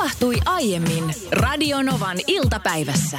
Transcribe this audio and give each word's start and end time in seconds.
tapahtui 0.00 0.36
aiemmin 0.46 1.14
Radionovan 1.32 2.16
iltapäivässä. 2.26 3.18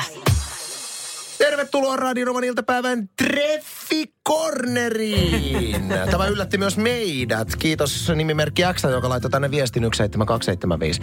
Tervetuloa 1.38 1.96
Radionovan 1.96 2.43
iltapäivän 2.43 3.09
Treffikorneriin. 3.17 5.88
Tämä 6.12 6.28
yllätti 6.28 6.58
myös 6.58 6.78
meidät. 6.78 7.56
Kiitos 7.56 8.12
nimimerkki 8.16 8.62
X, 8.73 8.84
joka 8.84 9.09
laittoi 9.09 9.32
tänne 9.32 9.52
viestin 9.52 9.84
17275. 9.84 11.02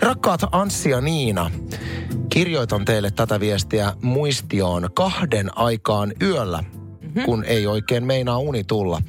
Rakkaat 0.00 0.40
Anssi 0.52 0.90
ja 0.90 1.00
Niina, 1.00 1.50
kirjoitan 2.28 2.84
teille 2.84 3.10
tätä 3.10 3.40
viestiä 3.40 3.92
muistioon 4.02 4.88
kahden 4.94 5.58
aikaan 5.58 6.12
yöllä 6.22 6.62
mm-hmm. 6.62 7.22
kun 7.22 7.44
ei 7.44 7.66
oikein 7.66 8.06
meinaa 8.06 8.38
uni 8.38 8.64
tulla. 8.64 9.02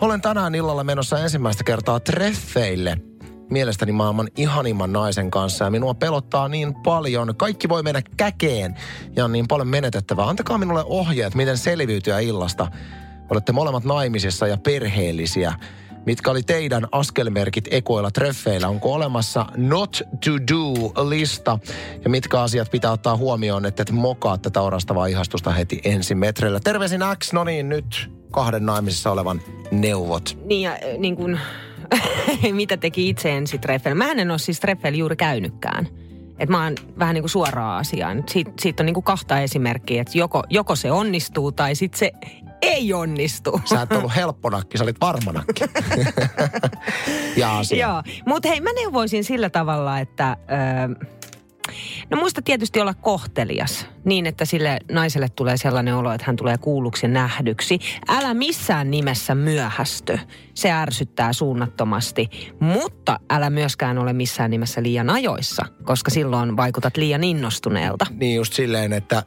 Olen 0.00 0.20
tänään 0.20 0.54
illalla 0.54 0.84
menossa 0.84 1.18
ensimmäistä 1.18 1.64
kertaa 1.64 2.00
treffeille– 2.00 2.96
mielestäni 3.50 3.92
maailman 3.92 4.28
ihanimman 4.36 4.92
naisen 4.92 5.30
kanssa 5.30 5.64
ja 5.64 5.70
minua 5.70 5.94
pelottaa 5.94 6.48
niin 6.48 6.74
paljon. 6.74 7.36
Kaikki 7.36 7.68
voi 7.68 7.82
mennä 7.82 8.02
käkeen 8.16 8.74
ja 9.16 9.24
on 9.24 9.32
niin 9.32 9.48
paljon 9.48 9.68
menetettävää. 9.68 10.28
Antakaa 10.28 10.58
minulle 10.58 10.84
ohjeet, 10.86 11.34
miten 11.34 11.58
selviytyä 11.58 12.18
illasta. 12.20 12.66
Olette 13.30 13.52
molemmat 13.52 13.84
naimisissa 13.84 14.46
ja 14.46 14.56
perheellisiä. 14.56 15.54
Mitkä 16.06 16.30
oli 16.30 16.42
teidän 16.42 16.86
askelmerkit 16.92 17.68
ekoilla 17.70 18.10
treffeillä? 18.10 18.68
Onko 18.68 18.92
olemassa 18.92 19.46
not 19.56 20.02
to 20.24 20.30
do-lista? 20.30 21.58
Ja 22.04 22.10
mitkä 22.10 22.40
asiat 22.40 22.70
pitää 22.70 22.92
ottaa 22.92 23.16
huomioon, 23.16 23.66
että 23.66 23.82
et 23.82 23.90
mokaa 23.90 24.38
tätä 24.38 24.60
orastavaa 24.60 25.06
ihastusta 25.06 25.50
heti 25.50 25.80
ensimetreillä? 25.84 26.60
Terveisin 26.60 27.00
X, 27.18 27.32
no 27.32 27.44
niin, 27.44 27.68
nyt 27.68 28.10
kahden 28.30 28.66
naimisissa 28.66 29.10
olevan 29.10 29.40
neuvot. 29.70 30.38
Niin 30.44 30.62
ja 30.62 30.78
niin 30.98 31.16
kuin 31.16 31.40
mitä 32.52 32.76
teki 32.76 33.08
itse 33.08 33.36
ensi 33.36 33.58
treffeillä. 33.58 34.04
Mä 34.04 34.12
en 34.12 34.30
ole 34.30 34.38
siis 34.38 34.60
treffeillä 34.60 34.98
juuri 34.98 35.16
käynytkään. 35.16 35.88
Et 36.38 36.48
mä 36.48 36.64
oon 36.64 36.74
vähän 36.98 37.14
niin 37.14 37.22
kuin 37.22 37.30
suoraan 37.30 37.80
asiaan. 37.80 38.24
Siit, 38.28 38.48
siitä 38.60 38.82
on 38.82 38.86
niin 38.86 38.94
kuin 38.94 39.04
kahta 39.04 39.40
esimerkkiä, 39.40 40.02
että 40.02 40.18
joko, 40.18 40.42
joko 40.50 40.76
se 40.76 40.92
onnistuu 40.92 41.52
tai 41.52 41.74
sitten 41.74 41.98
se 41.98 42.12
ei 42.62 42.92
onnistu. 42.92 43.60
Sä 43.64 43.82
et 43.82 43.92
ollut 43.92 44.16
helpponakki, 44.16 44.78
sä 44.78 44.84
olit 44.84 45.00
varmanakki. 45.00 45.64
ja 47.36 47.58
asia. 47.58 47.88
Joo, 47.88 48.02
mutta 48.26 48.48
hei 48.48 48.60
mä 48.60 48.70
neuvoisin 48.72 49.24
sillä 49.24 49.50
tavalla, 49.50 49.98
että... 49.98 50.36
Öö, 50.50 51.12
No 52.10 52.16
muista 52.16 52.42
tietysti 52.42 52.80
olla 52.80 52.94
kohtelias 52.94 53.86
niin, 54.04 54.26
että 54.26 54.44
sille 54.44 54.78
naiselle 54.90 55.28
tulee 55.28 55.56
sellainen 55.56 55.96
olo, 55.96 56.12
että 56.12 56.24
hän 56.26 56.36
tulee 56.36 56.58
kuulluksi 56.58 57.06
ja 57.06 57.10
nähdyksi. 57.10 57.78
Älä 58.08 58.34
missään 58.34 58.90
nimessä 58.90 59.34
myöhästy. 59.34 60.18
Se 60.54 60.70
ärsyttää 60.70 61.32
suunnattomasti, 61.32 62.30
mutta 62.60 63.20
älä 63.30 63.50
myöskään 63.50 63.98
ole 63.98 64.12
missään 64.12 64.50
nimessä 64.50 64.82
liian 64.82 65.10
ajoissa, 65.10 65.62
koska 65.84 66.10
silloin 66.10 66.56
vaikutat 66.56 66.96
liian 66.96 67.24
innostuneelta. 67.24 68.06
Niin 68.10 68.36
just 68.36 68.52
silleen, 68.52 68.92
että 68.92 69.22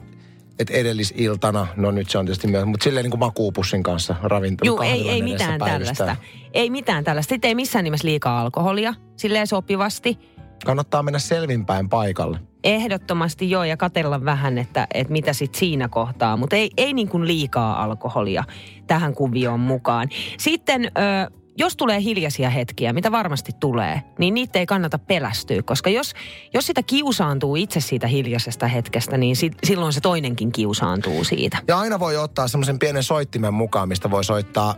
että 0.60 0.74
edellisiltana, 0.74 1.68
no 1.76 1.92
nyt 1.92 2.10
se 2.10 2.18
on 2.18 2.26
tietysti 2.26 2.48
myös, 2.48 2.66
mutta 2.66 2.84
silleen 2.84 3.04
niin 3.04 3.12
kuin 3.12 3.20
makuupussin 3.20 3.84
kanssa 3.84 4.16
ravintola. 4.24 4.68
Joo, 4.68 4.82
ei, 4.82 5.10
ei 5.10 5.22
mitään 5.22 5.60
tällaista. 5.60 6.16
Ei 6.54 6.70
mitään 6.70 7.04
tällaista. 7.04 7.30
Sitten 7.30 7.48
ei 7.48 7.56
missään 7.56 7.84
nimessä 7.84 8.08
liikaa 8.08 8.42
alkoholia, 8.42 8.94
silleen 9.18 9.48
sopivasti 9.48 10.20
Kannattaa 10.66 11.04
mennä 11.04 11.20
selvinpäin 11.20 11.90
paikalle. 11.90 12.40
Ehdottomasti 12.64 13.50
joo, 13.50 13.64
ja 13.64 13.78
katella 13.78 14.26
vähän, 14.26 14.58
että, 14.58 14.88
että 14.94 15.14
mitä 15.14 15.34
sitten 15.34 15.60
siinä 15.60 15.88
kohtaa. 15.88 16.38
Mutta 16.38 16.56
ei, 16.56 16.70
ei 16.78 16.94
niin 16.94 17.10
kuin 17.10 17.28
liikaa 17.28 17.84
alkoholia 17.84 18.44
tähän 18.88 19.16
kuvioon 19.16 19.60
mukaan. 19.60 20.10
Sitten... 20.38 20.86
Ö, 20.86 21.46
jos 21.58 21.78
tulee 21.78 22.02
hiljaisia 22.02 22.50
hetkiä, 22.50 22.94
mitä 22.94 23.12
varmasti 23.12 23.52
tulee, 23.60 24.02
niin 24.20 24.34
niitä 24.34 24.60
ei 24.60 24.66
kannata 24.66 25.00
pelästyä, 25.00 25.64
koska 25.64 25.90
jos, 25.90 26.14
jos 26.54 26.66
sitä 26.66 26.84
kiusaantuu 26.84 27.56
itse 27.56 27.80
siitä 27.80 28.08
hiljaisesta 28.08 28.68
hetkestä, 28.68 29.18
niin 29.18 29.36
sit, 29.36 29.54
silloin 29.64 29.94
se 29.94 30.02
toinenkin 30.02 30.52
kiusaantuu 30.52 31.24
siitä. 31.24 31.58
Ja 31.68 31.80
aina 31.80 32.00
voi 32.00 32.18
ottaa 32.18 32.48
semmoisen 32.48 32.80
pienen 32.80 33.04
soittimen 33.04 33.54
mukaan, 33.54 33.88
mistä 33.88 34.12
voi 34.12 34.24
soittaa 34.24 34.76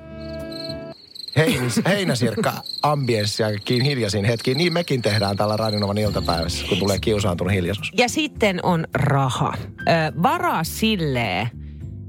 Heinis, 1.38 1.82
heinäsirkka 1.88 2.54
ambienssia 2.84 3.48
hiljaisiin 3.70 4.26
hetkiin. 4.26 4.58
Niin 4.58 4.74
mekin 4.74 5.02
tehdään 5.02 5.38
tällä 5.38 5.58
Radionovan 5.58 5.98
iltapäivässä, 5.98 6.66
kun 6.70 6.78
tulee 6.78 7.00
kiusaantunut 7.00 7.54
hiljaisuus. 7.54 7.92
Ja 7.98 8.10
sitten 8.10 8.60
on 8.64 8.88
raha. 8.94 9.54
Ö, 9.58 9.94
varaa 10.24 10.64
silleen, 10.64 11.50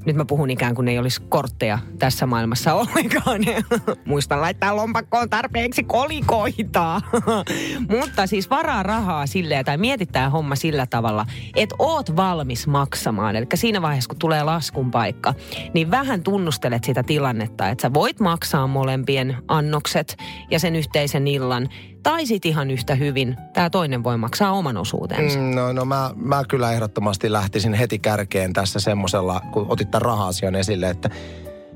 nyt 0.09 0.17
mä 0.17 0.25
puhun 0.25 0.51
ikään 0.51 0.75
kuin 0.75 0.89
ei 0.89 0.99
olisi 0.99 1.23
kortteja 1.29 1.79
tässä 1.99 2.27
maailmassa 2.27 2.75
ollenkaan. 2.75 3.41
Muista 4.05 4.41
laittaa 4.41 4.77
lompakkoon 4.77 5.31
tarpeeksi 5.31 5.83
kolikoita. 5.83 7.01
Mutta 7.99 8.27
siis 8.27 8.51
varaa 8.51 8.83
rahaa 8.83 9.27
silleen, 9.27 9.65
tai 9.65 9.77
mietitään 9.77 10.33
homma 10.33 10.57
sillä 10.57 10.87
tavalla, 10.87 11.27
että 11.57 11.75
oot 11.79 12.17
valmis 12.17 12.67
maksamaan. 12.67 13.37
Eli 13.37 13.47
siinä 13.55 13.83
vaiheessa, 13.83 14.09
kun 14.09 14.19
tulee 14.19 14.43
laskun 14.43 14.91
paikka, 14.91 15.35
niin 15.75 15.91
vähän 15.91 16.23
tunnustelet 16.23 16.85
sitä 16.85 17.03
tilannetta, 17.03 17.69
että 17.69 17.83
sä 17.83 17.95
voit 17.95 18.21
maksaa 18.21 18.67
molempien 18.67 19.37
annokset 19.49 20.17
ja 20.51 20.59
sen 20.59 20.77
yhteisen 20.77 21.27
illan. 21.27 21.69
Tai 22.03 22.27
sit 22.27 22.47
ihan 22.47 22.71
yhtä 22.71 22.95
hyvin, 22.95 23.37
tämä 23.53 23.71
toinen 23.71 24.05
voi 24.05 24.17
maksaa 24.17 24.53
oman 24.53 24.77
osuutensa. 24.77 25.39
Mm, 25.39 25.55
no, 25.55 25.73
no 25.73 25.85
mä, 25.85 26.11
mä 26.17 26.45
kyllä 26.49 26.73
ehdottomasti 26.73 27.33
lähtisin 27.33 27.75
heti 27.75 27.99
kärkeen 27.99 28.53
tässä 28.53 28.81
semmoisella, 28.81 29.41
kun 29.53 29.67
otit 29.69 29.91
tämän 29.91 30.03
raha-asian 30.03 30.55
esille, 30.55 30.91
että 30.91 31.11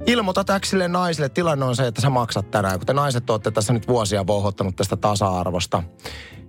ilmoita 0.07 0.45
täksille 0.45 0.89
naisille. 0.89 1.29
Tilanne 1.29 1.65
on 1.65 1.77
se, 1.77 1.87
että 1.87 2.01
sä 2.01 2.11
maksat 2.11 2.51
tänään. 2.51 2.79
Kun 2.79 2.87
te 2.87 2.93
naiset 2.93 3.31
olette 3.31 3.51
tässä 3.51 3.73
nyt 3.73 3.89
vuosia 3.89 4.27
vohottanut 4.27 4.77
tästä 4.77 4.97
tasa-arvosta, 4.97 5.83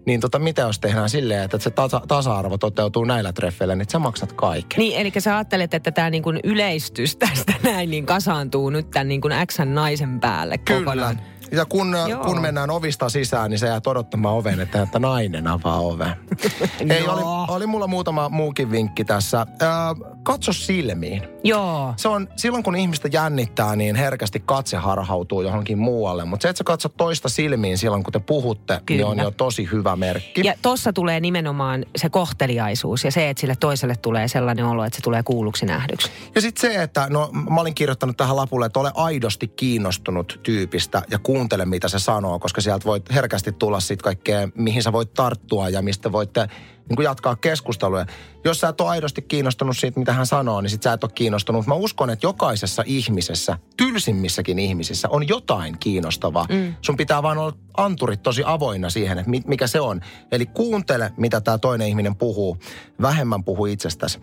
niin 0.05 0.19
tota, 0.19 0.39
mitä 0.39 0.61
jos 0.61 0.79
tehdään 0.79 1.09
silleen, 1.09 1.43
että 1.43 1.59
se 1.59 1.69
tasa, 1.69 2.01
tasa-arvo 2.07 2.57
toteutuu 2.57 3.03
näillä 3.03 3.33
treffeillä, 3.33 3.75
niin 3.75 3.89
sä 3.91 3.99
maksat 3.99 4.33
kaiken. 4.33 4.77
Niin, 4.77 4.97
eli 4.99 5.11
sä 5.19 5.35
ajattelet, 5.35 5.73
että 5.73 5.91
tämä 5.91 6.09
niin 6.09 6.23
yleistys 6.43 7.15
tästä 7.15 7.53
näin 7.63 7.89
niin 7.89 8.05
kasaantuu 8.05 8.69
nyt 8.69 8.91
tämän 8.91 9.07
niin 9.07 9.21
kuin 9.21 9.33
X 9.47 9.59
naisen 9.65 10.19
päälle 10.19 10.57
Kyllä. 10.57 10.79
kokonaan. 10.79 11.19
Ja 11.53 11.65
kun, 11.65 11.95
kun 12.25 12.41
mennään 12.41 12.69
ovista 12.69 13.09
sisään, 13.09 13.49
niin 13.49 13.59
se 13.59 13.67
jää 13.67 13.81
odottamaan 13.85 14.35
oven, 14.35 14.59
että, 14.59 14.81
että 14.81 14.99
nainen 14.99 15.47
avaa 15.47 15.79
oven. 15.79 16.15
Ei, 16.89 17.07
oli, 17.07 17.21
oli 17.47 17.67
mulla 17.67 17.87
muutama 17.87 18.29
muukin 18.29 18.71
vinkki 18.71 19.05
tässä. 19.05 19.45
Ö, 19.61 19.65
katso 20.23 20.53
silmiin. 20.53 21.23
Joo. 21.43 21.93
Se 21.97 22.07
on, 22.07 22.27
silloin 22.35 22.63
kun 22.63 22.75
ihmistä 22.75 23.09
jännittää, 23.11 23.75
niin 23.75 23.95
herkästi 23.95 24.39
katse 24.45 24.77
harhautuu 24.77 25.41
johonkin 25.41 25.77
muualle. 25.77 26.25
Mutta 26.25 26.41
se, 26.41 26.49
että 26.49 26.57
sä 26.57 26.63
katsot 26.63 26.97
toista 26.97 27.29
silmiin 27.29 27.77
silloin, 27.77 28.03
kun 28.03 28.13
te 28.13 28.19
puhutte, 28.19 28.81
Kyllä. 28.85 28.97
niin 28.97 29.05
on 29.05 29.19
jo 29.19 29.31
tosi 29.31 29.69
hyvä 29.71 29.95
merkki. 29.95 30.41
Ja 30.43 30.53
tossa 30.61 30.93
tulee 30.93 31.19
nimenomaan 31.19 31.85
se 31.95 32.09
kohteliaisuus 32.09 33.03
ja 33.03 33.11
se, 33.11 33.29
että 33.29 33.41
sille 33.41 33.55
toiselle 33.59 33.95
tulee 33.95 34.27
sellainen 34.27 34.65
olo, 34.65 34.83
että 34.83 34.95
se 34.95 35.01
tulee 35.01 35.23
kuulluksi 35.23 35.65
nähdyksi. 35.65 36.11
Ja 36.35 36.41
sitten 36.41 36.71
se, 36.71 36.83
että 36.83 37.07
no 37.09 37.29
mä 37.49 37.61
olin 37.61 37.75
kirjoittanut 37.75 38.17
tähän 38.17 38.35
lapulle, 38.35 38.65
että 38.65 38.79
ole 38.79 38.91
aidosti 38.95 39.47
kiinnostunut 39.47 40.39
tyypistä 40.43 41.01
ja 41.11 41.19
kuuntele, 41.43 41.65
mitä 41.65 41.87
se 41.87 41.99
sanoo, 41.99 42.39
koska 42.39 42.61
sieltä 42.61 42.85
voit 42.85 43.13
herkästi 43.13 43.51
tulla 43.51 43.79
sitten 43.79 44.03
kaikkea, 44.03 44.49
mihin 44.55 44.83
sä 44.83 44.91
voit 44.91 45.13
tarttua 45.13 45.69
ja 45.69 45.81
mistä 45.81 46.11
voitte 46.11 46.47
niin 46.89 46.95
kuin 46.95 47.03
jatkaa 47.03 47.35
keskustelua. 47.35 48.05
Jos 48.43 48.59
sä 48.59 48.69
et 48.69 48.81
ole 48.81 48.89
aidosti 48.89 49.21
kiinnostunut 49.21 49.77
siitä, 49.77 49.99
mitä 49.99 50.13
hän 50.13 50.25
sanoo, 50.25 50.61
niin 50.61 50.69
sit 50.69 50.83
sä 50.83 50.93
et 50.93 51.03
ole 51.03 51.11
kiinnostunut. 51.15 51.67
Mä 51.67 51.73
uskon, 51.73 52.09
että 52.09 52.25
jokaisessa 52.25 52.83
ihmisessä, 52.85 53.57
tylsimmissäkin 53.77 54.59
ihmisissä 54.59 55.09
on 55.09 55.27
jotain 55.27 55.77
kiinnostavaa. 55.79 56.45
Mm. 56.49 56.75
Sun 56.81 56.97
pitää 56.97 57.23
vaan 57.23 57.37
olla 57.37 57.57
anturit 57.77 58.23
tosi 58.23 58.43
avoinna 58.45 58.89
siihen, 58.89 59.17
että 59.17 59.31
mikä 59.47 59.67
se 59.67 59.81
on. 59.81 60.01
Eli 60.31 60.45
kuuntele, 60.45 61.11
mitä 61.17 61.41
tämä 61.41 61.57
toinen 61.57 61.87
ihminen 61.87 62.15
puhuu. 62.15 62.57
Vähemmän 63.01 63.43
puhu 63.43 63.65
itsestäsi 63.65 64.19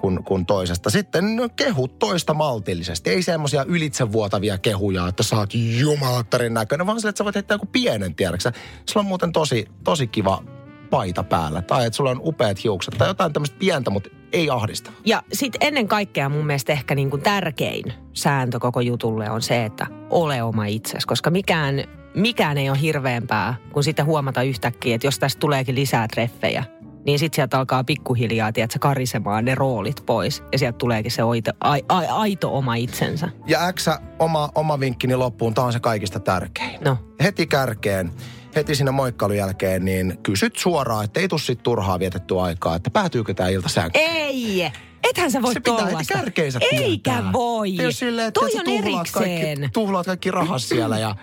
kuin, 0.00 0.24
kuin 0.24 0.46
toisesta. 0.46 0.90
Sitten 0.90 1.36
no, 1.36 1.48
kehu 1.56 1.88
toista 1.88 2.34
maltillisesti. 2.34 3.10
Ei 3.10 3.22
semmoisia 3.22 3.64
ylitsevuotavia 3.68 4.58
kehuja, 4.58 5.08
että 5.08 5.22
sä 5.22 5.36
oot 5.36 5.54
jumalattarin 5.54 6.54
näköinen, 6.54 6.86
vaan 6.86 7.00
sille, 7.00 7.08
että 7.08 7.18
sä 7.18 7.24
voit 7.24 7.34
heittää 7.34 7.54
joku 7.54 7.68
pienen 7.72 8.14
tiedäksä. 8.14 8.52
Sulla 8.86 9.04
on 9.04 9.08
muuten 9.08 9.32
tosi, 9.32 9.66
tosi 9.84 10.06
kiva 10.06 10.42
paita 10.90 11.24
päällä. 11.24 11.62
Tai 11.62 11.86
että 11.86 11.96
sulla 11.96 12.10
on 12.10 12.20
upeat 12.24 12.64
hiukset. 12.64 12.94
Tai 12.98 13.08
jotain 13.08 13.32
tämmöistä 13.32 13.56
pientä, 13.58 13.90
mutta 13.90 14.10
ei 14.32 14.50
ahdista. 14.50 14.90
Ja 15.04 15.22
sitten 15.32 15.58
ennen 15.66 15.88
kaikkea 15.88 16.28
mun 16.28 16.46
mielestä 16.46 16.72
ehkä 16.72 16.94
niin 16.94 17.10
kuin 17.10 17.22
tärkein 17.22 17.92
sääntö 18.12 18.58
koko 18.58 18.80
jutulle 18.80 19.30
on 19.30 19.42
se, 19.42 19.64
että 19.64 19.86
ole 20.10 20.42
oma 20.42 20.66
itsesi. 20.66 21.06
Koska 21.06 21.30
mikään, 21.30 21.84
mikään 22.14 22.58
ei 22.58 22.70
ole 22.70 22.80
hirveämpää 22.80 23.54
kuin 23.72 23.84
sitten 23.84 24.06
huomata 24.06 24.42
yhtäkkiä, 24.42 24.94
että 24.94 25.06
jos 25.06 25.18
tästä 25.18 25.40
tuleekin 25.40 25.74
lisää 25.74 26.08
treffejä, 26.08 26.64
niin 27.08 27.18
sitten 27.18 27.36
sieltä 27.36 27.58
alkaa 27.58 27.84
pikkuhiljaa, 27.84 28.52
tiedätkö, 28.52 28.78
karisemaan 28.78 29.44
ne 29.44 29.54
roolit 29.54 30.02
pois. 30.06 30.42
Ja 30.52 30.58
sieltä 30.58 30.78
tuleekin 30.78 31.10
se 31.10 31.24
oito, 31.24 31.50
ai, 31.60 31.82
ai, 31.88 32.06
aito 32.06 32.56
oma 32.56 32.74
itsensä. 32.74 33.28
Ja 33.46 33.72
X, 33.72 33.88
oma, 34.18 34.48
oma 34.54 34.80
vinkkini 34.80 35.16
loppuun, 35.16 35.54
tämä 35.54 35.66
on 35.66 35.72
se 35.72 35.80
kaikista 35.80 36.20
tärkein. 36.20 36.80
No. 36.84 36.98
Heti 37.22 37.46
kärkeen 37.46 38.10
heti 38.56 38.74
siinä 38.74 38.92
moikkailun 38.92 39.36
jälkeen, 39.36 39.84
niin 39.84 40.18
kysyt 40.22 40.56
suoraan, 40.56 41.04
että 41.04 41.20
ei 41.20 41.28
tule 41.28 41.40
sit 41.40 41.62
turhaa 41.62 41.98
vietettyä 41.98 42.42
aikaa, 42.42 42.76
että 42.76 42.90
päätyykö 42.90 43.34
tämä 43.34 43.48
ilta 43.48 43.68
sänkyyn. 43.68 44.04
Ei! 44.10 44.72
Ethän 45.10 45.30
sä 45.30 45.42
voi 45.42 45.54
Se 45.54 45.60
pitää 45.60 45.86
heti 45.86 46.04
kärkeensä 46.12 46.58
Eikä 46.72 47.10
tietää. 47.12 47.32
voi. 47.32 47.80
Ei 47.80 47.92
silleen, 47.92 48.28
että 48.28 48.40
Toi 48.40 48.50
on 48.58 48.64
tuhlaat 48.64 49.06
erikseen. 49.06 49.58
kaikki, 49.58 49.68
tuhlaat 49.72 50.06
kaikki 50.06 50.30
rahas 50.30 50.68
siellä 50.68 50.98
ja 50.98 51.16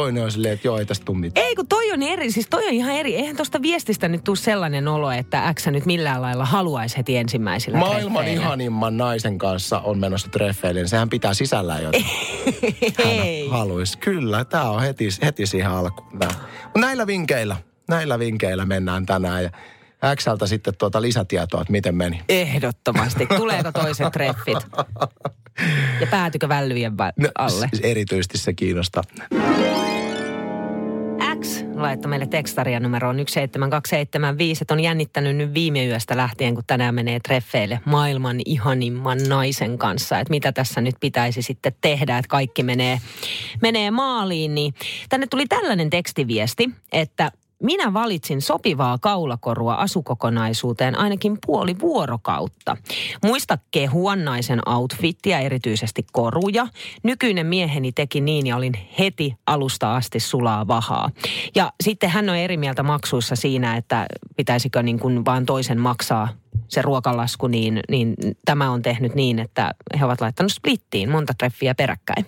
toinen 0.00 0.24
on 0.24 0.32
silleen, 0.32 0.54
että 0.54 0.68
joo, 0.68 0.78
ei 0.78 0.86
tästä 0.86 1.04
tuu 1.04 1.14
mitään. 1.14 1.46
Ei, 1.46 1.54
kun 1.54 1.68
toi 1.68 1.92
on 1.92 2.02
eri. 2.02 2.30
Siis 2.32 2.46
toi 2.50 2.66
on 2.66 2.72
ihan 2.72 2.92
eri. 2.92 3.14
Eihän 3.16 3.36
tosta 3.36 3.62
viestistä 3.62 4.08
nyt 4.08 4.24
tule 4.24 4.36
sellainen 4.36 4.88
olo, 4.88 5.10
että 5.10 5.54
X 5.54 5.66
nyt 5.66 5.86
millään 5.86 6.22
lailla 6.22 6.44
haluaisi 6.44 6.96
heti 6.96 7.16
ensimmäisillä 7.16 7.78
Maailman 7.78 8.24
treffeillä. 8.24 8.42
ihanimman 8.42 8.96
naisen 8.96 9.38
kanssa 9.38 9.78
on 9.80 9.98
menossa 9.98 10.28
treffeille, 10.28 10.80
niin 10.80 10.88
sehän 10.88 11.08
pitää 11.10 11.34
sisällään 11.34 11.82
jotain. 11.82 12.04
Ei. 13.22 13.48
Haluaisi. 13.48 13.98
Kyllä, 13.98 14.44
tämä 14.44 14.70
on 14.70 14.80
heti, 14.82 15.08
heti 15.24 15.46
siihen 15.46 15.70
alkuun. 15.70 16.08
Näillä 16.78 17.06
vinkeillä, 17.06 17.56
näillä 17.88 18.18
vinkeillä 18.18 18.64
mennään 18.66 19.06
tänään 19.06 19.42
ja 19.42 19.50
Xltä 20.16 20.46
sitten 20.46 20.74
tuota 20.78 21.02
lisätietoa, 21.02 21.60
että 21.60 21.72
miten 21.72 21.94
meni. 21.94 22.20
Ehdottomasti. 22.28 23.26
Tuleeko 23.26 23.72
toiset 23.72 24.12
treffit? 24.12 24.58
Ja 26.00 26.06
päätykö 26.06 26.48
vällyjen 26.48 26.92
vä- 26.92 27.12
No, 27.22 27.28
alle? 27.38 27.68
siis 27.72 27.82
erityisesti 27.82 28.38
se 28.38 28.52
kiinnostaa. 28.52 29.02
Laittoi 31.76 32.08
meille 32.08 32.26
tekstaria 32.26 32.80
numeroon 32.80 33.16
17275, 33.16 34.64
että 34.64 34.74
on 34.74 34.80
jännittänyt 34.80 35.36
nyt 35.36 35.54
viime 35.54 35.86
yöstä 35.86 36.16
lähtien, 36.16 36.54
kun 36.54 36.64
tänään 36.66 36.94
menee 36.94 37.20
treffeille 37.20 37.80
maailman 37.84 38.36
ihanimman 38.44 39.18
naisen 39.28 39.78
kanssa. 39.78 40.18
Että 40.18 40.30
mitä 40.30 40.52
tässä 40.52 40.80
nyt 40.80 40.94
pitäisi 41.00 41.42
sitten 41.42 41.72
tehdä, 41.80 42.18
että 42.18 42.28
kaikki 42.28 42.62
menee, 42.62 42.98
menee 43.62 43.90
maaliin. 43.90 44.54
Niin 44.54 44.74
tänne 45.08 45.26
tuli 45.26 45.46
tällainen 45.46 45.90
tekstiviesti, 45.90 46.70
että 46.92 47.32
minä 47.62 47.92
valitsin 47.92 48.42
sopivaa 48.42 48.98
kaulakorua 48.98 49.74
asukokonaisuuteen 49.74 50.98
ainakin 50.98 51.38
puoli 51.46 51.78
vuorokautta. 51.80 52.76
Muista 53.24 53.58
kehua 53.70 54.16
naisen 54.16 54.68
outfittiä, 54.68 55.40
erityisesti 55.40 56.06
koruja. 56.12 56.66
Nykyinen 57.02 57.46
mieheni 57.46 57.92
teki 57.92 58.20
niin 58.20 58.46
ja 58.46 58.56
olin 58.56 58.74
heti 58.98 59.36
alusta 59.46 59.96
asti 59.96 60.20
sulaa 60.20 60.68
vahaa. 60.68 61.10
Ja 61.54 61.72
sitten 61.84 62.10
hän 62.10 62.28
on 62.28 62.36
eri 62.36 62.56
mieltä 62.56 62.82
maksuissa 62.82 63.36
siinä, 63.36 63.76
että 63.76 64.06
pitäisikö 64.36 64.82
niin 64.82 64.98
kuin 64.98 65.24
vaan 65.24 65.46
toisen 65.46 65.80
maksaa 65.80 66.28
se 66.68 66.82
ruokalasku, 66.82 67.46
niin, 67.46 67.80
niin 67.88 68.14
tämä 68.44 68.70
on 68.70 68.82
tehnyt 68.82 69.14
niin, 69.14 69.38
että 69.38 69.74
he 70.00 70.04
ovat 70.04 70.20
laittanut 70.20 70.52
splittiin 70.52 71.10
monta 71.10 71.34
treffiä 71.38 71.74
peräkkäin. 71.74 72.26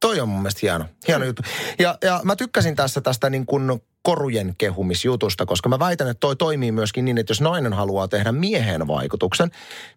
Toi 0.00 0.20
on 0.20 0.28
mun 0.28 0.38
mielestä 0.38 0.60
hieno, 0.62 0.84
hieno 1.08 1.24
juttu. 1.24 1.42
Ja, 1.78 1.98
ja 2.02 2.20
mä 2.24 2.36
tykkäsin 2.36 2.76
tässä 2.76 3.00
tästä 3.00 3.30
niin 3.30 3.46
kuin 3.46 3.66
korujen 4.04 4.54
kehumisjutusta, 4.58 5.46
koska 5.46 5.68
mä 5.68 5.78
väitän, 5.78 6.08
että 6.08 6.20
toi 6.20 6.36
toimii 6.36 6.72
myöskin 6.72 7.04
niin, 7.04 7.18
että 7.18 7.30
jos 7.30 7.40
nainen 7.40 7.72
haluaa 7.72 8.08
tehdä 8.08 8.32
miehen 8.32 8.86
vaikutuksen, 8.86 9.50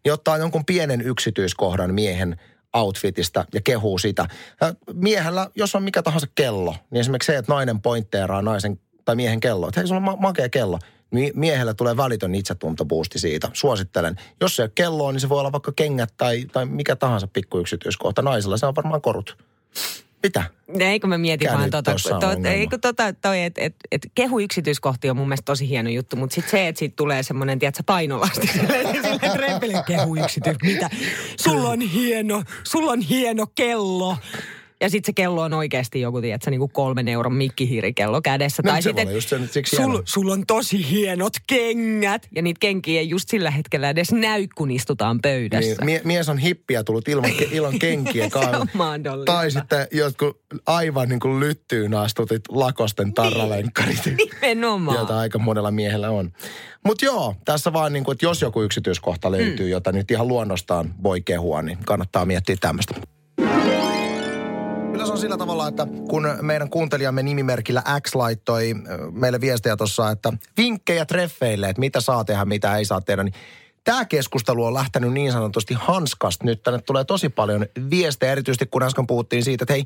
niin 0.03 0.13
ottaa 0.13 0.37
jonkun 0.37 0.65
pienen 0.65 1.01
yksityiskohdan 1.01 1.93
miehen 1.93 2.39
outfitista 2.73 3.45
ja 3.53 3.61
kehuu 3.61 3.97
sitä. 3.97 4.25
Miehellä, 4.93 5.49
jos 5.55 5.75
on 5.75 5.83
mikä 5.83 6.03
tahansa 6.03 6.27
kello, 6.35 6.75
niin 6.91 6.99
esimerkiksi 6.99 7.25
se, 7.31 7.37
että 7.37 7.53
nainen 7.53 7.81
pointteeraa 7.81 8.41
naisen 8.41 8.79
tai 9.05 9.15
miehen 9.15 9.39
kello, 9.39 9.67
että 9.67 9.79
hei, 9.79 9.87
sulla 9.87 9.99
on 9.99 10.03
ma- 10.03 10.15
makea 10.15 10.49
kello, 10.49 10.79
niin 11.11 11.31
miehellä 11.35 11.73
tulee 11.73 11.97
välitön 11.97 12.35
itsetuntobuusti 12.35 13.19
siitä. 13.19 13.49
Suosittelen. 13.53 14.15
Jos 14.41 14.55
se 14.55 14.61
ei 14.61 14.65
ole 14.65 14.71
kelloa, 14.75 15.11
niin 15.11 15.19
se 15.21 15.29
voi 15.29 15.39
olla 15.39 15.51
vaikka 15.51 15.71
kengät 15.75 16.13
tai, 16.17 16.45
tai 16.45 16.65
mikä 16.65 16.95
tahansa 16.95 17.27
pikku 17.27 17.59
yksityiskohta. 17.59 18.21
Naisella 18.21 18.57
se 18.57 18.65
on 18.65 18.75
varmaan 18.75 19.01
korut. 19.01 19.37
Mitä? 20.23 20.43
Eikö 20.79 21.07
mä 21.07 21.17
mietin 21.17 21.47
Mikä 21.47 21.57
vaan 21.57 21.69
tota, 21.69 21.91
to, 22.19 22.49
eikö 22.49 22.77
tota 22.77 23.13
toi, 23.13 23.43
että 23.43 23.61
et, 23.61 23.75
et 23.91 24.07
kehu 24.15 24.39
yksityiskohtia 24.39 25.11
on 25.11 25.17
mun 25.17 25.27
mielestä 25.27 25.45
tosi 25.45 25.69
hieno 25.69 25.89
juttu, 25.89 26.15
mutta 26.15 26.33
sitten 26.33 26.51
se, 26.51 26.67
että 26.67 26.79
siitä 26.79 26.95
tulee 26.95 27.23
semmoinen, 27.23 27.59
tiedätkö, 27.59 27.83
painolasti 27.85 28.47
sille, 28.53 28.83
sille 28.93 29.33
treffille 29.33 29.83
kehu 29.87 30.15
yksityis, 30.15 30.57
mitä? 30.63 30.89
Sulla 31.39 31.69
on 31.69 31.81
hieno, 31.81 32.43
sulla 32.63 32.91
on 32.91 33.01
hieno 33.01 33.47
kello. 33.55 34.17
Ja 34.81 34.89
sitten 34.89 35.05
se 35.05 35.13
kello 35.13 35.41
on 35.41 35.53
oikeasti 35.53 36.01
joku, 36.01 36.21
tiedätkö, 36.21 36.49
niin 36.51 36.59
kuin 36.59 36.71
kolmen 36.71 37.07
euron 37.07 37.33
mikkihiirikello 37.33 38.21
kädessä. 38.21 38.63
No, 38.65 38.71
tai 38.71 38.81
sitten, 38.81 39.49
siksi 39.51 39.75
sul, 39.75 40.01
sulla 40.05 40.33
on 40.33 40.45
tosi 40.47 40.89
hienot 40.91 41.33
kengät. 41.47 42.27
Ja 42.35 42.41
niitä 42.41 42.59
kenkiä 42.59 42.99
ei 42.99 43.09
just 43.09 43.29
sillä 43.29 43.51
hetkellä 43.51 43.89
edes 43.89 44.11
näy, 44.11 44.47
kun 44.55 44.71
istutaan 44.71 45.19
pöydässä. 45.21 45.71
Niin, 45.71 45.85
mie- 45.85 46.01
mies 46.03 46.29
on 46.29 46.37
hippiä 46.37 46.83
tullut 46.83 47.07
ilman, 47.07 47.31
ilman 47.51 47.79
kenkiä 47.89 48.29
Se 48.29 48.37
on 48.37 48.43
kaivoon. 48.43 48.67
mahdollista. 48.73 49.33
Tai 49.33 49.51
sitten 49.51 49.87
jotkut 49.91 50.39
aivan 50.65 51.09
niin 51.09 51.19
kuin 51.19 51.39
lyttyyn 51.39 51.93
astutit 51.93 52.41
lakosten 52.49 53.13
tarralenkkarit. 53.13 54.01
Nimenomaan. 54.41 54.97
Jota 54.97 55.19
aika 55.19 55.39
monella 55.39 55.71
miehellä 55.71 56.09
on. 56.09 56.31
Mutta 56.85 57.05
joo, 57.05 57.35
tässä 57.45 57.73
vaan 57.73 57.93
niin 57.93 58.03
kuin, 58.03 58.13
että 58.13 58.25
jos 58.25 58.41
joku 58.41 58.61
yksityiskohta 58.61 59.31
löytyy, 59.31 59.65
mm. 59.65 59.71
jota 59.71 59.91
nyt 59.91 60.11
ihan 60.11 60.27
luonnostaan 60.27 60.93
voi 61.03 61.21
kehua, 61.21 61.61
niin 61.61 61.77
kannattaa 61.85 62.25
miettiä 62.25 62.55
tämmöistä. 62.59 62.93
Se 65.07 65.11
on 65.11 65.19
sillä 65.19 65.37
tavalla, 65.37 65.67
että 65.67 65.87
kun 66.09 66.27
meidän 66.41 66.69
kuuntelijamme 66.69 67.23
nimimerkillä 67.23 67.83
X 68.07 68.15
laittoi 68.15 68.71
ö, 68.71 69.11
meille 69.11 69.41
viestejä 69.41 69.77
tuossa, 69.77 70.11
että 70.11 70.33
vinkkejä 70.57 71.05
treffeille, 71.05 71.69
että 71.69 71.79
mitä 71.79 72.01
saa 72.01 72.23
tehdä, 72.23 72.45
mitä 72.45 72.77
ei 72.77 72.85
saa 72.85 73.01
tehdä, 73.01 73.23
niin 73.23 73.33
Tämä 73.83 74.05
keskustelu 74.05 74.65
on 74.65 74.73
lähtenyt 74.73 75.13
niin 75.13 75.31
sanotusti 75.31 75.73
hanskasta. 75.73 76.45
Nyt 76.45 76.63
tänne 76.63 76.81
tulee 76.81 77.03
tosi 77.03 77.29
paljon 77.29 77.65
viestejä, 77.89 78.31
erityisesti 78.31 78.65
kun 78.65 78.83
äsken 78.83 79.07
puhuttiin 79.07 79.43
siitä, 79.43 79.63
että 79.63 79.73
hei, 79.73 79.85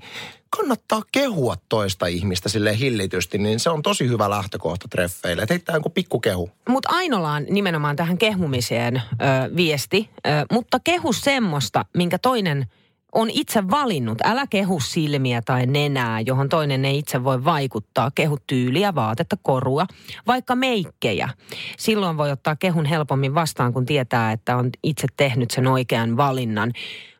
kannattaa 0.57 1.01
kehua 1.11 1.55
toista 1.69 2.05
ihmistä 2.05 2.49
sille 2.49 2.79
hillitysti, 2.79 3.37
niin 3.37 3.59
se 3.59 3.69
on 3.69 3.81
tosi 3.81 4.07
hyvä 4.07 4.29
lähtökohta 4.29 4.87
treffeille. 4.87 5.41
Että 5.41 5.53
heittää 5.53 5.75
joku 5.75 5.89
pikkukehu. 5.89 6.51
Mutta 6.69 6.89
Ainola 6.91 7.31
on 7.31 7.45
nimenomaan 7.49 7.95
tähän 7.95 8.17
kehumiseen 8.17 8.95
ö, 8.95 9.55
viesti, 9.55 10.09
ö, 10.27 10.29
mutta 10.51 10.79
kehu 10.83 11.13
semmoista, 11.13 11.85
minkä 11.97 12.17
toinen 12.17 12.67
on 13.11 13.29
itse 13.29 13.69
valinnut. 13.69 14.17
Älä 14.23 14.47
kehu 14.47 14.79
silmiä 14.79 15.41
tai 15.41 15.65
nenää, 15.65 16.19
johon 16.19 16.49
toinen 16.49 16.85
ei 16.85 16.97
itse 16.97 17.23
voi 17.23 17.43
vaikuttaa. 17.43 18.11
Kehu 18.15 18.37
tyyliä, 18.47 18.95
vaatetta, 18.95 19.37
korua, 19.41 19.85
vaikka 20.27 20.55
meikkejä. 20.55 21.29
Silloin 21.77 22.17
voi 22.17 22.31
ottaa 22.31 22.55
kehun 22.55 22.85
helpommin 22.85 23.35
vastaan, 23.35 23.73
kun 23.73 23.85
tietää, 23.85 24.31
että 24.31 24.57
on 24.57 24.69
itse 24.83 25.07
tehnyt 25.17 25.51
sen 25.51 25.67
oikean 25.67 26.17
valinnan. 26.17 26.71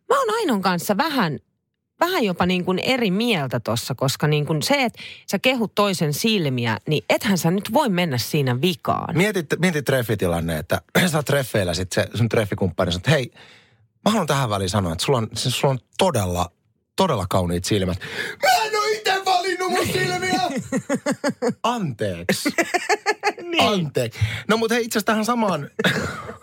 Mä 0.10 0.20
oon 0.20 0.36
Ainon 0.40 0.62
kanssa 0.62 0.98
vähän 0.98 1.40
vähän 2.02 2.24
jopa 2.24 2.46
niin 2.46 2.66
kuin 2.66 2.80
eri 2.80 3.12
mieltä 3.12 3.60
tossa, 3.60 3.96
koska 3.96 4.28
niin 4.28 4.46
kuin 4.46 4.62
se, 4.62 4.84
että 4.84 5.02
sä 5.32 5.40
kehut 5.40 5.76
toisen 5.76 6.14
silmiä, 6.14 6.78
niin 6.88 7.04
ethän 7.10 7.38
sä 7.38 7.52
nyt 7.52 7.74
voi 7.74 7.90
mennä 7.90 8.18
siinä 8.18 8.62
vikaan. 8.62 9.18
Mietit, 9.18 9.48
mietit 9.60 9.86
treffitilanne, 9.86 10.58
että 10.58 10.82
sä 11.12 11.24
treffeillä 11.24 11.74
sit 11.74 11.92
se 11.92 12.08
sun 12.14 12.30
treffikumppani 12.30 12.96
että 12.96 13.12
hei, 13.12 13.32
mä 14.06 14.12
haluan 14.12 14.28
tähän 14.28 14.50
väliin 14.50 14.70
sanoa, 14.70 14.92
että 14.92 15.06
sulla 15.06 15.18
on, 15.18 15.28
se, 15.34 15.52
sulla 15.52 15.72
on 15.72 15.80
todella, 15.98 16.52
todella 16.96 17.26
kauniit 17.30 17.66
silmät. 17.66 18.00
Mä 18.44 18.66
en 18.66 18.76
oo 18.76 18.84
itse 18.86 19.26
valinnut 19.26 19.72
mun 19.72 19.88
silmiä! 19.88 20.42
Anteeksi. 21.64 22.50
niin. 23.52 23.64
Anteeksi. 23.64 24.20
No 24.48 24.58
mutta 24.58 24.76
hei, 24.76 24.84
itse 24.84 25.00
asiassa 25.00 25.06
tähän 25.06 25.26
samaan, 25.26 25.70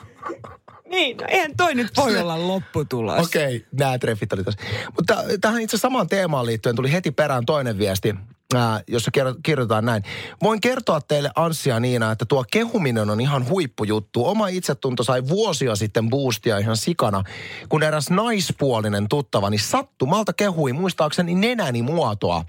Niin, 0.91 1.17
no 1.17 1.27
eihän 1.29 1.57
toi 1.57 1.75
nyt 1.75 1.97
voi 1.97 2.17
olla 2.17 2.49
lopputulos. 2.49 3.27
okei, 3.27 3.57
okay, 3.57 3.69
nämä 3.73 3.99
treffit 3.99 4.33
oli 4.33 4.45
tässä. 4.45 4.61
Mutta 4.97 5.25
tähän 5.41 5.61
itse 5.61 5.77
samaan 5.79 6.09
teemaan 6.09 6.47
liittyen 6.47 6.77
tuli 6.77 6.93
heti 6.93 7.11
perään 7.11 7.47
toinen 7.47 7.79
viesti, 7.79 8.15
ää, 8.55 8.81
jossa 8.87 9.11
kirjoitetaan 9.43 9.85
näin. 9.85 10.03
Voin 10.43 10.61
kertoa 10.61 11.01
teille 11.01 11.31
Anssi 11.35 11.71
ja 11.71 11.81
Niina, 11.81 12.13
että 12.13 12.25
tuo 12.25 12.45
kehuminen 12.51 13.11
on 13.11 13.21
ihan 13.21 13.49
huippujuttu. 13.49 14.27
Oma 14.27 14.49
itsetunto 14.49 15.03
sai 15.05 15.29
vuosia 15.29 15.77
sitten 15.77 16.11
boostia 16.11 16.59
ihan 16.59 16.77
sikana, 16.77 17.25
kun 17.69 17.83
eräs 17.83 18.11
naispuolinen 18.11 19.09
tuttavani 19.09 19.59
sattumalta 19.59 20.33
kehui 20.33 20.73
muistaakseni 20.73 21.35
nenäni 21.35 21.83
muotoa. 21.83 22.45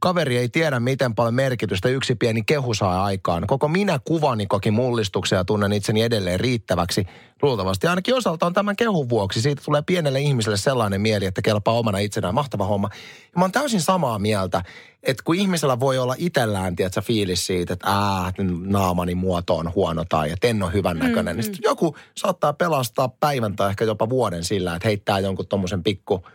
Kaveri 0.00 0.36
ei 0.36 0.48
tiedä, 0.48 0.80
miten 0.80 1.14
paljon 1.14 1.34
merkitystä 1.34 1.88
yksi 1.88 2.14
pieni 2.14 2.42
kehu 2.42 2.74
saa 2.74 3.04
aikaan. 3.04 3.46
Koko 3.46 3.68
minä 3.68 4.00
kuvani 4.04 4.46
koki 4.46 4.70
mullistuksia 4.70 5.38
ja 5.38 5.44
tunnen 5.44 5.72
itseni 5.72 6.02
edelleen 6.02 6.40
riittäväksi. 6.40 7.06
Luultavasti 7.42 7.86
ainakin 7.86 8.14
osaltaan 8.14 8.52
tämän 8.52 8.76
kehun 8.76 9.08
vuoksi. 9.08 9.40
Siitä 9.40 9.62
tulee 9.64 9.82
pienelle 9.82 10.20
ihmiselle 10.20 10.56
sellainen 10.56 11.00
mieli, 11.00 11.26
että 11.26 11.42
kelpaa 11.42 11.74
omana 11.74 11.98
itsenään. 11.98 12.34
Mahtava 12.34 12.66
homma. 12.66 12.88
Ja 13.22 13.38
mä 13.38 13.44
oon 13.44 13.52
täysin 13.52 13.80
samaa 13.80 14.18
mieltä, 14.18 14.62
että 15.02 15.22
kun 15.22 15.34
ihmisellä 15.34 15.80
voi 15.80 15.98
olla 15.98 16.14
itsellään, 16.18 16.76
tiedätkö, 16.76 17.00
fiilis 17.00 17.46
siitä, 17.46 17.72
että 17.72 17.88
ää, 17.90 18.32
naamani 18.64 19.14
muoto 19.14 19.56
on 19.56 19.74
huono 19.74 20.04
tai 20.08 20.30
että 20.30 20.46
en 20.46 20.62
ole 20.62 20.72
hyvän 20.72 20.98
näköinen. 20.98 21.34
Mm, 21.34 21.36
niin 21.36 21.44
sitten 21.44 21.70
joku 21.70 21.96
saattaa 22.16 22.52
pelastaa 22.52 23.08
päivän 23.08 23.56
tai 23.56 23.70
ehkä 23.70 23.84
jopa 23.84 24.08
vuoden 24.08 24.44
sillä, 24.44 24.74
että 24.74 24.88
heittää 24.88 25.18
jonkun 25.18 25.46
tommosen 25.46 25.82
pikku, 25.82 26.26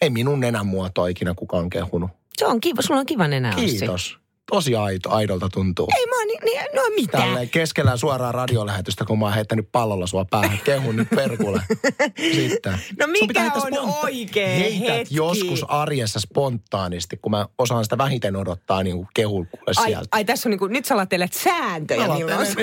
ei 0.00 0.10
minun 0.10 0.40
nenän 0.40 0.66
muotoa 0.66 1.08
ikinä 1.08 1.34
kukaan 1.34 1.70
kehunut. 1.70 2.10
Se 2.38 2.46
on 2.46 2.60
kiva, 2.60 2.82
sulla 2.82 3.00
on 3.00 3.06
kiva 3.06 3.28
nenä. 3.28 3.52
Kiitos. 3.56 4.18
Tosi 4.50 4.74
aito, 4.76 5.10
aidolta 5.10 5.48
tuntuu. 5.48 5.88
Ei 5.96 6.06
mä 6.06 6.16
oon, 6.18 6.26
niin, 6.28 6.40
niin, 6.44 6.60
no 6.76 6.82
mitä? 6.96 7.18
Tälleen 7.18 7.48
keskellä 7.48 7.96
suoraa 7.96 8.32
radiolähetystä, 8.32 9.04
kun 9.04 9.18
mä 9.18 9.24
oon 9.24 9.34
heittänyt 9.34 9.68
pallolla 9.72 10.06
sua 10.06 10.24
päähän. 10.24 10.58
Kehun 10.64 10.96
nyt 10.96 11.08
perkulle. 11.16 11.62
Sitten. 12.34 12.78
No 13.00 13.06
mikä 13.06 13.26
pitää 13.26 13.50
on 13.54 13.94
oikea 14.04 14.48
Heität 14.48 14.88
hetki? 14.88 15.14
joskus 15.14 15.64
arjessa 15.68 16.20
spontaanisti, 16.20 17.16
kun 17.16 17.30
mä 17.30 17.46
osaan 17.58 17.84
sitä 17.84 17.98
vähiten 17.98 18.36
odottaa 18.36 18.82
niin 18.82 18.96
kuin 18.96 19.08
kehul 19.14 19.44
kuule 19.44 19.72
Ai, 19.76 19.84
sieltä. 19.84 20.08
ai 20.12 20.24
tässä 20.24 20.48
on 20.48 20.50
niinku, 20.50 20.66
nyt 20.66 20.84
sä 20.84 20.94
alattelet 20.94 21.32
sääntöjä, 21.32 22.08
Mä 22.08 22.14
milloin. 22.14 22.38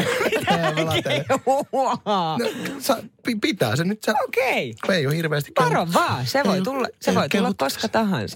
Mä 0.50 0.86
lateleen. 0.86 1.26
kehua. 1.28 1.98
No, 2.40 2.96
pitää 3.42 3.76
se 3.76 3.84
nyt. 3.84 4.00
Okei. 4.24 4.76
Ei 4.90 5.08
ole 5.08 5.16
hirveästi 5.16 5.52
kehu- 5.58 5.70
Varo 5.70 5.88
vaan, 5.94 6.26
se 6.28 6.44
voi 6.44 6.62
tulla, 6.62 6.88
se 7.02 7.16
voi 7.16 7.30
tulla 7.30 7.52
koska 7.58 7.88
tahansa. 7.88 8.36